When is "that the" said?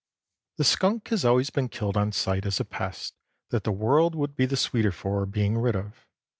3.51-3.71